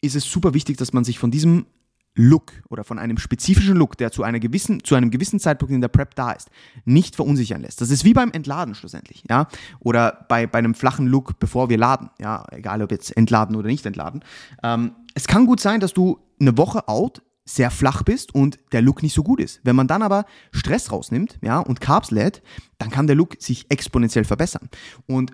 ist 0.00 0.16
es 0.16 0.24
super 0.24 0.54
wichtig, 0.54 0.76
dass 0.76 0.92
man 0.92 1.04
sich 1.04 1.18
von 1.18 1.30
diesem 1.30 1.66
Look 2.14 2.52
oder 2.68 2.84
von 2.84 2.98
einem 2.98 3.16
spezifischen 3.16 3.74
Look, 3.74 3.96
der 3.96 4.12
zu, 4.12 4.22
einer 4.22 4.38
gewissen, 4.38 4.84
zu 4.84 4.94
einem 4.94 5.10
gewissen 5.10 5.40
Zeitpunkt 5.40 5.72
in 5.72 5.80
der 5.80 5.88
Prep 5.88 6.14
da 6.14 6.32
ist, 6.32 6.50
nicht 6.84 7.16
verunsichern 7.16 7.62
lässt. 7.62 7.80
Das 7.80 7.90
ist 7.90 8.04
wie 8.04 8.12
beim 8.12 8.30
Entladen 8.32 8.74
schlussendlich, 8.74 9.24
ja, 9.30 9.48
oder 9.80 10.26
bei, 10.28 10.46
bei 10.46 10.58
einem 10.58 10.74
flachen 10.74 11.06
Look, 11.06 11.38
bevor 11.38 11.70
wir 11.70 11.78
laden, 11.78 12.10
ja, 12.20 12.44
egal 12.50 12.82
ob 12.82 12.90
jetzt 12.90 13.16
entladen 13.16 13.56
oder 13.56 13.68
nicht 13.68 13.86
entladen. 13.86 14.22
Ähm, 14.62 14.92
es 15.14 15.26
kann 15.26 15.46
gut 15.46 15.60
sein, 15.60 15.80
dass 15.80 15.94
du 15.94 16.18
eine 16.38 16.58
Woche 16.58 16.86
out 16.88 17.22
sehr 17.44 17.70
flach 17.70 18.02
bist 18.02 18.34
und 18.34 18.58
der 18.72 18.82
Look 18.82 19.02
nicht 19.02 19.14
so 19.14 19.22
gut 19.22 19.40
ist. 19.40 19.60
Wenn 19.64 19.74
man 19.74 19.88
dann 19.88 20.02
aber 20.02 20.26
Stress 20.52 20.92
rausnimmt, 20.92 21.38
ja, 21.42 21.58
und 21.58 21.80
Carbs 21.80 22.10
lädt, 22.10 22.42
dann 22.78 22.90
kann 22.90 23.06
der 23.06 23.16
Look 23.16 23.36
sich 23.40 23.66
exponentiell 23.70 24.24
verbessern. 24.24 24.68
Und 25.06 25.32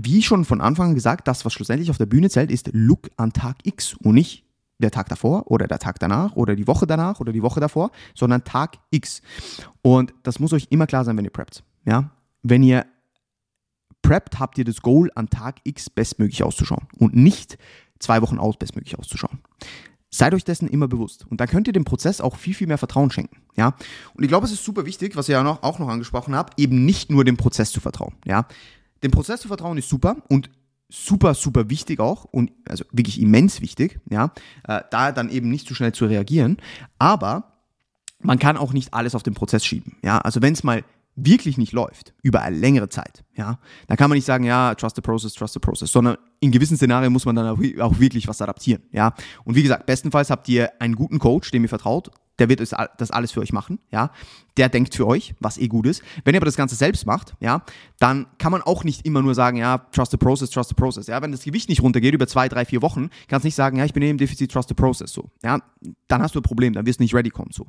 wie 0.00 0.22
schon 0.22 0.44
von 0.44 0.60
Anfang 0.60 0.90
an 0.90 0.94
gesagt, 0.94 1.26
das, 1.26 1.44
was 1.44 1.52
schlussendlich 1.52 1.90
auf 1.90 1.98
der 1.98 2.06
Bühne 2.06 2.30
zählt, 2.30 2.50
ist 2.50 2.70
Look 2.72 3.10
an 3.16 3.32
Tag 3.32 3.56
X 3.64 3.94
und 3.94 4.14
nicht 4.14 4.44
der 4.78 4.92
Tag 4.92 5.08
davor 5.08 5.50
oder 5.50 5.66
der 5.66 5.80
Tag 5.80 5.98
danach 5.98 6.36
oder 6.36 6.54
die 6.54 6.68
Woche 6.68 6.86
danach 6.86 7.18
oder 7.20 7.32
die 7.32 7.42
Woche 7.42 7.58
davor, 7.58 7.90
sondern 8.14 8.44
Tag 8.44 8.78
X. 8.90 9.22
Und 9.82 10.14
das 10.22 10.38
muss 10.38 10.52
euch 10.52 10.68
immer 10.70 10.86
klar 10.86 11.04
sein, 11.04 11.16
wenn 11.16 11.24
ihr 11.24 11.32
preppt. 11.32 11.64
Ja? 11.84 12.10
Wenn 12.42 12.62
ihr 12.62 12.86
preppt, 14.02 14.38
habt 14.38 14.56
ihr 14.58 14.64
das 14.64 14.82
Goal, 14.82 15.10
an 15.16 15.28
Tag 15.28 15.56
X 15.64 15.90
bestmöglich 15.90 16.44
auszuschauen 16.44 16.86
und 16.96 17.16
nicht 17.16 17.58
zwei 17.98 18.22
Wochen 18.22 18.38
aus 18.38 18.56
bestmöglich 18.56 18.96
auszuschauen. 18.98 19.40
Seid 20.10 20.32
euch 20.32 20.44
dessen 20.44 20.68
immer 20.68 20.88
bewusst. 20.88 21.26
Und 21.28 21.40
dann 21.40 21.48
könnt 21.48 21.66
ihr 21.66 21.72
dem 21.72 21.84
Prozess 21.84 22.20
auch 22.20 22.36
viel, 22.36 22.54
viel 22.54 22.66
mehr 22.66 22.78
Vertrauen 22.78 23.10
schenken. 23.10 23.42
Ja? 23.56 23.74
Und 24.14 24.22
ich 24.22 24.28
glaube, 24.28 24.46
es 24.46 24.52
ist 24.52 24.64
super 24.64 24.86
wichtig, 24.86 25.16
was 25.16 25.28
ihr 25.28 25.34
ja 25.34 25.42
noch, 25.42 25.62
auch 25.64 25.78
noch 25.80 25.88
angesprochen 25.88 26.34
habt, 26.34 26.58
eben 26.58 26.86
nicht 26.86 27.10
nur 27.10 27.24
dem 27.24 27.36
Prozess 27.36 27.72
zu 27.72 27.80
vertrauen. 27.80 28.14
Ja? 28.24 28.46
Dem 29.02 29.10
Prozess 29.10 29.40
zu 29.40 29.48
vertrauen 29.48 29.78
ist 29.78 29.88
super 29.88 30.16
und 30.28 30.50
super, 30.90 31.34
super 31.34 31.68
wichtig 31.68 32.00
auch 32.00 32.24
und 32.24 32.50
also 32.66 32.84
wirklich 32.92 33.20
immens 33.20 33.60
wichtig, 33.60 34.00
ja, 34.10 34.32
äh, 34.64 34.82
da 34.90 35.12
dann 35.12 35.28
eben 35.28 35.50
nicht 35.50 35.68
zu 35.68 35.74
schnell 35.74 35.92
zu 35.92 36.06
reagieren. 36.06 36.56
Aber 36.98 37.58
man 38.20 38.38
kann 38.38 38.56
auch 38.56 38.72
nicht 38.72 38.94
alles 38.94 39.14
auf 39.14 39.22
den 39.22 39.34
Prozess 39.34 39.64
schieben. 39.64 39.96
Ja, 40.02 40.18
also 40.18 40.42
wenn 40.42 40.54
es 40.54 40.64
mal 40.64 40.84
wirklich 41.14 41.58
nicht 41.58 41.72
läuft, 41.72 42.14
über 42.22 42.42
eine 42.42 42.56
längere 42.56 42.88
Zeit, 42.88 43.24
ja, 43.34 43.58
dann 43.86 43.96
kann 43.96 44.08
man 44.08 44.16
nicht 44.16 44.24
sagen, 44.24 44.44
ja, 44.44 44.74
trust 44.74 44.96
the 44.96 45.02
process, 45.02 45.34
trust 45.34 45.54
the 45.54 45.60
process, 45.60 45.90
sondern 45.90 46.16
in 46.40 46.52
gewissen 46.52 46.76
Szenarien 46.76 47.12
muss 47.12 47.26
man 47.26 47.34
dann 47.34 47.46
auch 47.46 47.98
wirklich 47.98 48.28
was 48.28 48.40
adaptieren, 48.40 48.82
ja. 48.92 49.14
Und 49.44 49.56
wie 49.56 49.62
gesagt, 49.62 49.86
bestenfalls 49.86 50.30
habt 50.30 50.48
ihr 50.48 50.80
einen 50.80 50.94
guten 50.94 51.18
Coach, 51.18 51.50
dem 51.50 51.64
ihr 51.64 51.68
vertraut, 51.68 52.10
der 52.38 52.48
wird 52.48 52.60
das 52.60 53.10
alles 53.10 53.32
für 53.32 53.40
euch 53.40 53.52
machen, 53.52 53.78
ja. 53.90 54.10
Der 54.56 54.68
denkt 54.68 54.94
für 54.94 55.06
euch, 55.06 55.34
was 55.40 55.58
eh 55.58 55.68
gut 55.68 55.86
ist. 55.86 56.02
Wenn 56.24 56.34
ihr 56.34 56.38
aber 56.38 56.46
das 56.46 56.56
Ganze 56.56 56.74
selbst 56.74 57.06
macht, 57.06 57.34
ja, 57.40 57.62
dann 57.98 58.26
kann 58.38 58.52
man 58.52 58.62
auch 58.62 58.84
nicht 58.84 59.06
immer 59.06 59.22
nur 59.22 59.34
sagen, 59.34 59.56
ja, 59.56 59.78
trust 59.92 60.10
the 60.10 60.16
process, 60.16 60.50
trust 60.50 60.70
the 60.70 60.74
process, 60.74 61.06
ja. 61.06 61.20
Wenn 61.22 61.32
das 61.32 61.42
Gewicht 61.42 61.68
nicht 61.68 61.82
runtergeht 61.82 62.14
über 62.14 62.26
zwei, 62.26 62.48
drei, 62.48 62.64
vier 62.64 62.82
Wochen, 62.82 63.10
kannst 63.28 63.44
nicht 63.44 63.54
sagen, 63.54 63.78
ja, 63.78 63.84
ich 63.84 63.92
bin 63.92 64.02
eh 64.02 64.10
im 64.10 64.18
Defizit, 64.18 64.52
trust 64.52 64.68
the 64.68 64.74
process, 64.74 65.12
so, 65.12 65.30
ja. 65.42 65.60
Dann 66.08 66.22
hast 66.22 66.34
du 66.34 66.40
ein 66.40 66.42
Problem, 66.42 66.72
dann 66.72 66.86
wirst 66.86 67.00
du 67.00 67.04
nicht 67.04 67.14
ready 67.14 67.30
kommen, 67.30 67.50
so. 67.52 67.66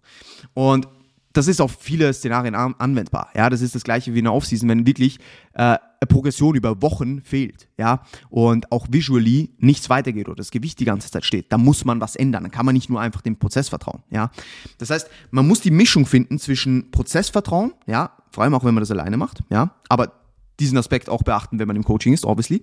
Und 0.53 0.87
das 1.33 1.47
ist 1.47 1.61
auf 1.61 1.77
viele 1.79 2.11
Szenarien 2.11 2.55
anwendbar. 2.55 3.29
Ja, 3.35 3.49
das 3.49 3.61
ist 3.61 3.75
das 3.75 3.83
gleiche 3.83 4.13
wie 4.13 4.19
in 4.19 4.25
der 4.25 4.33
Offseason, 4.33 4.67
wenn 4.67 4.87
wirklich 4.87 5.19
äh, 5.53 5.77
Progression 6.05 6.55
über 6.55 6.81
Wochen 6.81 7.21
fehlt, 7.21 7.67
ja, 7.77 8.03
und 8.29 8.71
auch 8.71 8.87
visually 8.89 9.49
nichts 9.57 9.89
weitergeht 9.89 10.27
oder 10.27 10.37
das 10.37 10.51
Gewicht 10.51 10.79
die 10.79 10.85
ganze 10.85 11.11
Zeit 11.11 11.25
steht, 11.25 11.51
da 11.51 11.57
muss 11.57 11.83
man 11.85 11.99
was 11.99 12.15
ändern. 12.15 12.43
Dann 12.43 12.51
kann 12.51 12.65
man 12.65 12.73
nicht 12.73 12.89
nur 12.89 13.01
einfach 13.01 13.21
dem 13.21 13.37
Prozess 13.37 13.69
vertrauen, 13.69 14.03
ja. 14.09 14.31
Das 14.77 14.89
heißt, 14.89 15.09
man 15.31 15.47
muss 15.47 15.61
die 15.61 15.71
Mischung 15.71 16.05
finden 16.05 16.39
zwischen 16.39 16.91
Prozessvertrauen, 16.91 17.73
ja, 17.85 18.11
vor 18.31 18.43
allem 18.43 18.53
auch 18.53 18.63
wenn 18.63 18.73
man 18.73 18.81
das 18.81 18.91
alleine 18.91 19.17
macht, 19.17 19.43
ja, 19.49 19.75
aber 19.89 20.13
diesen 20.59 20.77
Aspekt 20.77 21.09
auch 21.09 21.23
beachten, 21.23 21.59
wenn 21.59 21.67
man 21.67 21.75
im 21.75 21.83
Coaching 21.83 22.13
ist, 22.13 22.25
obviously, 22.25 22.61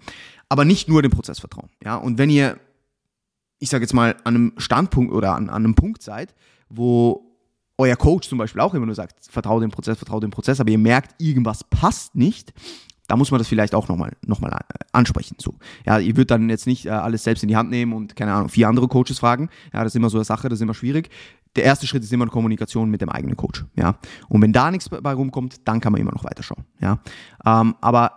aber 0.49 0.65
nicht 0.65 0.89
nur 0.89 1.03
dem 1.03 1.11
Prozessvertrauen, 1.11 1.69
ja. 1.85 1.97
Und 1.97 2.19
wenn 2.19 2.31
ihr, 2.31 2.59
ich 3.59 3.69
sage 3.69 3.85
jetzt 3.85 3.95
mal, 3.95 4.17
an 4.25 4.35
einem 4.35 4.53
Standpunkt 4.57 5.13
oder 5.13 5.35
an, 5.35 5.51
an 5.51 5.65
einem 5.65 5.75
Punkt 5.75 6.03
seid, 6.03 6.35
wo 6.69 7.23
euer 7.79 7.97
Coach 7.97 8.29
zum 8.29 8.39
Beispiel 8.39 8.61
auch 8.61 8.75
immer 8.75 8.87
nur 8.87 8.95
sagt, 8.95 9.27
vertraue 9.31 9.61
dem 9.61 9.71
Prozess, 9.71 9.99
vertraue 9.99 10.21
dem 10.21 10.31
Prozess, 10.31 10.61
aber 10.61 10.71
ihr 10.71 10.79
merkt, 10.79 11.21
irgendwas 11.21 11.65
passt 11.65 12.15
nicht, 12.15 12.55
da 13.09 13.17
muss 13.17 13.31
man 13.31 13.39
das 13.39 13.49
vielleicht 13.49 13.75
auch 13.75 13.89
nochmal 13.89 14.13
noch 14.27 14.41
mal 14.41 14.51
äh, 14.51 14.79
ansprechen. 14.93 15.37
So. 15.41 15.55
Ja, 15.85 15.99
ihr 15.99 16.17
würdet 16.17 16.31
dann 16.31 16.51
jetzt 16.51 16.67
nicht 16.67 16.87
äh, 16.87 16.91
alles 16.91 17.25
selbst 17.25 17.43
in 17.43 17.49
die 17.49 17.57
Hand 17.57 17.71
nehmen 17.71 17.93
und, 17.93 18.17
keine 18.17 18.33
Ahnung, 18.33 18.49
vier 18.49 18.69
andere 18.69 18.89
Coaches 18.89 19.19
fragen. 19.19 19.49
Ja, 19.73 19.83
das 19.85 19.93
ist 19.93 19.97
immer 19.97 20.11
so 20.11 20.19
eine 20.19 20.25
Sache, 20.25 20.49
das 20.49 20.59
ist 20.59 20.63
immer 20.63 20.75
schwierig. 20.75 21.11
Der 21.55 21.65
erste 21.65 21.87
Schritt 21.87 22.03
ist 22.03 22.13
immer 22.13 22.25
eine 22.25 22.31
Kommunikation 22.31 22.91
mit 22.91 23.01
dem 23.01 23.09
eigenen 23.09 23.37
Coach. 23.37 23.65
Ja. 23.77 23.99
Und 24.29 24.43
wenn 24.43 24.53
da 24.53 24.71
nichts 24.71 24.89
bei 24.89 25.13
rumkommt, 25.13 25.67
dann 25.67 25.81
kann 25.81 25.93
man 25.93 26.01
immer 26.01 26.13
noch 26.13 26.25
weiterschauen. 26.25 26.65
Ja. 26.81 26.99
Ähm, 27.45 27.77
aber 27.81 28.13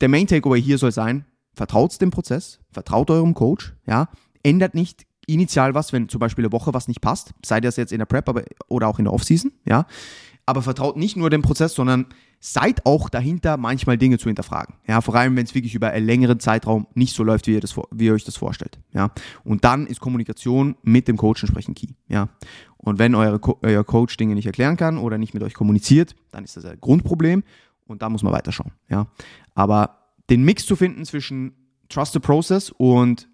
der 0.00 0.08
Main 0.08 0.26
Takeaway 0.26 0.62
hier 0.62 0.78
soll 0.78 0.92
sein, 0.92 1.24
vertraut 1.54 2.00
dem 2.00 2.10
Prozess, 2.10 2.60
vertraut 2.70 3.10
eurem 3.10 3.34
Coach, 3.34 3.74
ja, 3.86 4.08
ändert 4.42 4.74
nicht 4.74 5.06
initial 5.26 5.74
was, 5.74 5.92
wenn 5.92 6.08
zum 6.08 6.20
Beispiel 6.20 6.44
eine 6.44 6.52
Woche 6.52 6.72
was 6.72 6.88
nicht 6.88 7.00
passt, 7.00 7.34
sei 7.44 7.60
das 7.60 7.76
jetzt 7.76 7.92
in 7.92 7.98
der 7.98 8.06
Prep 8.06 8.28
aber, 8.28 8.44
oder 8.68 8.88
auch 8.88 8.98
in 8.98 9.04
der 9.04 9.12
Offseason, 9.12 9.52
ja. 9.66 9.86
Aber 10.48 10.62
vertraut 10.62 10.96
nicht 10.96 11.14
nur 11.14 11.28
dem 11.28 11.42
Prozess, 11.42 11.74
sondern 11.74 12.06
seid 12.40 12.86
auch 12.86 13.10
dahinter, 13.10 13.58
manchmal 13.58 13.98
Dinge 13.98 14.16
zu 14.16 14.30
hinterfragen. 14.30 14.76
Ja, 14.86 15.02
vor 15.02 15.14
allem, 15.14 15.36
wenn 15.36 15.44
es 15.44 15.54
wirklich 15.54 15.74
über 15.74 15.90
einen 15.90 16.06
längeren 16.06 16.40
Zeitraum 16.40 16.86
nicht 16.94 17.14
so 17.14 17.22
läuft, 17.22 17.46
wie 17.46 17.52
ihr, 17.52 17.60
das, 17.60 17.76
wie 17.90 18.06
ihr 18.06 18.14
euch 18.14 18.24
das 18.24 18.36
vorstellt. 18.36 18.78
Ja, 18.94 19.10
und 19.44 19.64
dann 19.64 19.86
ist 19.86 20.00
Kommunikation 20.00 20.76
mit 20.82 21.06
dem 21.06 21.18
Coach 21.18 21.42
entsprechend 21.42 21.76
key. 21.76 21.88
Ja, 22.08 22.30
und 22.78 22.98
wenn 22.98 23.14
eure, 23.14 23.38
euer 23.62 23.84
Coach 23.84 24.16
Dinge 24.16 24.34
nicht 24.34 24.46
erklären 24.46 24.78
kann 24.78 24.96
oder 24.96 25.18
nicht 25.18 25.34
mit 25.34 25.42
euch 25.42 25.52
kommuniziert, 25.52 26.16
dann 26.30 26.44
ist 26.44 26.56
das 26.56 26.64
ein 26.64 26.80
Grundproblem 26.80 27.42
und 27.86 28.00
da 28.00 28.08
muss 28.08 28.22
man 28.22 28.32
weiterschauen. 28.32 28.72
Ja, 28.88 29.08
aber 29.54 29.98
den 30.30 30.44
Mix 30.44 30.64
zu 30.64 30.76
finden 30.76 31.04
zwischen 31.04 31.52
Trust 31.90 32.14
the 32.14 32.20
Process 32.20 32.70
und 32.70 33.28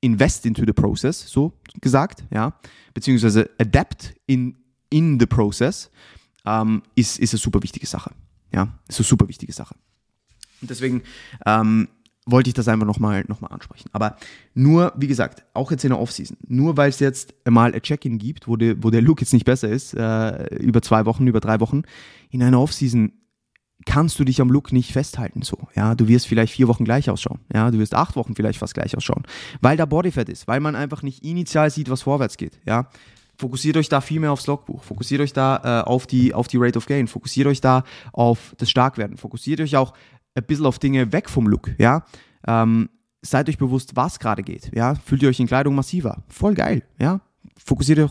invest 0.00 0.46
into 0.46 0.62
the 0.64 0.72
process, 0.72 1.28
so 1.28 1.54
gesagt, 1.80 2.22
ja, 2.32 2.54
beziehungsweise 2.94 3.50
adapt 3.58 4.14
in, 4.26 4.56
in 4.90 5.18
the 5.18 5.26
process, 5.26 5.90
ähm, 6.44 6.82
ist, 6.94 7.18
ist 7.18 7.32
eine 7.32 7.38
super 7.38 7.62
wichtige 7.62 7.86
Sache. 7.86 8.12
Ja, 8.52 8.68
ist 8.88 8.98
eine 8.98 9.06
super 9.06 9.28
wichtige 9.28 9.52
Sache. 9.52 9.74
Und 10.60 10.70
deswegen 10.70 11.02
ähm, 11.46 11.88
wollte 12.26 12.50
ich 12.50 12.54
das 12.54 12.68
einfach 12.68 12.86
nochmal 12.86 13.24
noch 13.28 13.40
mal 13.40 13.48
ansprechen. 13.48 13.88
Aber 13.92 14.16
nur, 14.54 14.92
wie 14.96 15.06
gesagt, 15.06 15.44
auch 15.54 15.70
jetzt 15.70 15.84
in 15.84 15.90
der 15.90 15.98
Offseason, 15.98 16.36
nur 16.46 16.76
weil 16.76 16.90
es 16.90 16.98
jetzt 17.00 17.34
mal 17.48 17.72
ein 17.72 17.82
Check-in 17.82 18.18
gibt, 18.18 18.48
wo, 18.48 18.56
die, 18.56 18.82
wo 18.82 18.90
der 18.90 19.02
Look 19.02 19.20
jetzt 19.20 19.32
nicht 19.32 19.44
besser 19.44 19.68
ist, 19.68 19.94
äh, 19.94 20.54
über 20.56 20.82
zwei 20.82 21.06
Wochen, 21.06 21.26
über 21.26 21.40
drei 21.40 21.60
Wochen, 21.60 21.82
in 22.30 22.42
einer 22.42 22.60
Offseason 22.60 23.12
kannst 23.86 24.18
du 24.18 24.24
dich 24.24 24.40
am 24.40 24.50
Look 24.50 24.72
nicht 24.72 24.92
festhalten 24.92 25.42
so. 25.42 25.56
Ja, 25.74 25.94
du 25.94 26.06
wirst 26.06 26.26
vielleicht 26.26 26.52
vier 26.52 26.68
Wochen 26.68 26.84
gleich 26.84 27.08
ausschauen. 27.08 27.40
Ja, 27.52 27.70
du 27.70 27.78
wirst 27.78 27.94
acht 27.94 28.14
Wochen 28.16 28.34
vielleicht 28.34 28.58
fast 28.58 28.74
gleich 28.74 28.96
ausschauen, 28.96 29.24
weil 29.62 29.76
da 29.76 29.86
Bodyfat 29.86 30.28
ist, 30.28 30.46
weil 30.46 30.60
man 30.60 30.76
einfach 30.76 31.02
nicht 31.02 31.24
initial 31.24 31.70
sieht, 31.70 31.88
was 31.88 32.02
vorwärts 32.02 32.36
geht. 32.36 32.60
Ja, 32.66 32.90
fokussiert 33.40 33.76
euch 33.76 33.88
da 33.88 34.00
viel 34.00 34.20
mehr 34.20 34.32
aufs 34.32 34.46
Logbuch, 34.46 34.84
fokussiert 34.84 35.20
euch 35.20 35.32
da 35.32 35.82
äh, 35.82 35.88
auf 35.88 36.06
die 36.06 36.34
auf 36.34 36.46
die 36.46 36.58
Rate 36.58 36.78
of 36.78 36.86
Gain, 36.86 37.08
fokussiert 37.08 37.46
euch 37.46 37.60
da 37.60 37.84
auf 38.12 38.54
das 38.58 38.70
Starkwerden, 38.70 39.16
fokussiert 39.16 39.60
euch 39.60 39.76
auch 39.76 39.94
ein 40.34 40.44
bisschen 40.44 40.66
auf 40.66 40.78
Dinge 40.78 41.12
weg 41.12 41.28
vom 41.28 41.46
Look. 41.46 41.70
Ja, 41.78 42.04
ähm, 42.46 42.90
seid 43.22 43.48
euch 43.48 43.58
bewusst, 43.58 43.96
was 43.96 44.20
gerade 44.20 44.42
geht. 44.42 44.70
Ja, 44.74 44.94
fühlt 44.94 45.22
ihr 45.22 45.28
euch 45.28 45.40
in 45.40 45.46
Kleidung 45.46 45.74
massiver, 45.74 46.22
voll 46.28 46.54
geil. 46.54 46.82
Ja, 46.98 47.20
Fokussiert 47.62 47.98
euch, 47.98 48.10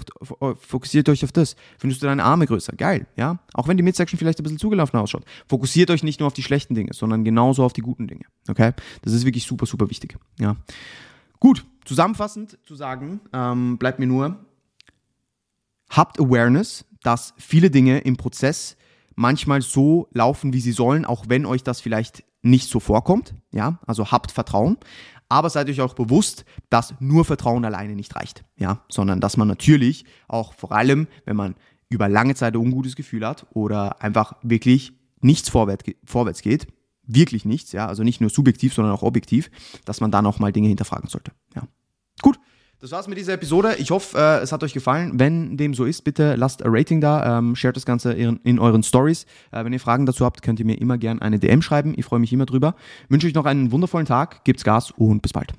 fokussiert 0.59 1.09
euch 1.09 1.23
auf 1.23 1.31
das. 1.31 1.55
Findest 1.79 2.03
du 2.03 2.05
deine 2.05 2.23
Arme 2.23 2.45
größer? 2.45 2.73
Geil, 2.73 3.07
ja? 3.15 3.39
Auch 3.53 3.67
wenn 3.67 3.77
die 3.77 3.83
Midsection 3.83 4.17
vielleicht 4.17 4.39
ein 4.39 4.43
bisschen 4.43 4.59
zugelaufen 4.59 4.99
ausschaut. 4.99 5.23
Fokussiert 5.47 5.89
euch 5.89 6.03
nicht 6.03 6.19
nur 6.19 6.27
auf 6.27 6.33
die 6.33 6.43
schlechten 6.43 6.75
Dinge, 6.75 6.93
sondern 6.93 7.23
genauso 7.23 7.63
auf 7.63 7.73
die 7.73 7.81
guten 7.81 8.07
Dinge. 8.07 8.25
Okay? 8.47 8.73
Das 9.01 9.11
ist 9.11 9.25
wirklich 9.25 9.45
super, 9.45 9.65
super 9.65 9.89
wichtig. 9.89 10.17
Ja. 10.39 10.55
Gut, 11.39 11.65
zusammenfassend 11.85 12.59
zu 12.63 12.75
sagen, 12.75 13.21
ähm, 13.33 13.77
bleibt 13.79 13.97
mir 13.97 14.07
nur, 14.07 14.37
habt 15.89 16.19
Awareness, 16.19 16.85
dass 17.03 17.33
viele 17.37 17.71
Dinge 17.71 17.99
im 17.99 18.17
Prozess 18.17 18.77
manchmal 19.15 19.61
so 19.61 20.07
laufen, 20.13 20.53
wie 20.53 20.61
sie 20.61 20.71
sollen, 20.71 21.05
auch 21.05 21.25
wenn 21.27 21.45
euch 21.45 21.63
das 21.63 21.81
vielleicht 21.81 22.23
nicht 22.41 22.69
so 22.69 22.79
vorkommt. 22.79 23.33
Ja, 23.51 23.79
also 23.85 24.11
habt 24.11 24.31
Vertrauen 24.31 24.77
aber 25.29 25.49
seid 25.49 25.69
euch 25.69 25.79
auch 25.79 25.93
bewusst, 25.93 26.43
dass 26.69 26.95
nur 26.99 27.23
Vertrauen 27.23 27.63
alleine 27.63 27.95
nicht 27.95 28.15
reicht, 28.15 28.43
ja, 28.57 28.83
sondern 28.89 29.21
dass 29.21 29.37
man 29.37 29.47
natürlich 29.47 30.05
auch 30.27 30.53
vor 30.53 30.71
allem, 30.71 31.07
wenn 31.25 31.35
man 31.35 31.55
über 31.87 32.09
lange 32.09 32.35
Zeit 32.35 32.55
ein 32.55 32.59
ungutes 32.59 32.95
Gefühl 32.95 33.25
hat 33.25 33.45
oder 33.51 34.01
einfach 34.01 34.33
wirklich 34.41 34.93
nichts 35.21 35.49
vorwärts, 35.49 36.41
geht, 36.41 36.67
wirklich 37.03 37.45
nichts, 37.45 37.71
ja, 37.71 37.87
also 37.87 38.03
nicht 38.03 38.21
nur 38.21 38.29
subjektiv, 38.29 38.73
sondern 38.73 38.93
auch 38.93 39.03
objektiv, 39.03 39.49
dass 39.85 40.01
man 40.01 40.11
dann 40.11 40.25
auch 40.25 40.39
mal 40.39 40.51
Dinge 40.51 40.67
hinterfragen 40.67 41.09
sollte, 41.09 41.31
ja. 41.55 41.63
Das 42.81 42.91
war's 42.91 43.09
mit 43.09 43.17
dieser 43.17 43.33
Episode. 43.33 43.75
Ich 43.77 43.91
hoffe, 43.91 44.17
äh, 44.17 44.39
es 44.39 44.53
hat 44.53 44.63
euch 44.63 44.71
gefallen. 44.71 45.11
Wenn 45.19 45.57
dem 45.57 45.73
so 45.73 45.83
ist, 45.83 46.03
bitte 46.03 46.35
lasst 46.35 46.63
ein 46.63 46.71
Rating 46.73 47.01
da, 47.01 47.37
ähm, 47.37 47.53
shared 47.53 47.75
das 47.75 47.85
Ganze 47.85 48.13
in, 48.13 48.39
in 48.45 48.57
euren 48.57 48.83
Stories. 48.83 49.25
Äh, 49.51 49.65
wenn 49.65 49.73
ihr 49.73 49.81
Fragen 49.81 50.05
dazu 50.05 50.23
habt, 50.23 50.41
könnt 50.41 50.61
ihr 50.61 50.65
mir 50.65 50.79
immer 50.79 50.97
gerne 50.97 51.21
eine 51.21 51.39
DM 51.39 51.61
schreiben. 51.61 51.93
Ich 51.97 52.05
freue 52.05 52.19
mich 52.19 52.31
immer 52.31 52.45
drüber. 52.45 52.75
Wünsche 53.09 53.27
euch 53.27 53.33
noch 53.33 53.45
einen 53.45 53.73
wundervollen 53.73 54.07
Tag, 54.07 54.45
gebt's 54.45 54.63
Gas 54.63 54.91
und 54.91 55.21
bis 55.21 55.33
bald. 55.33 55.53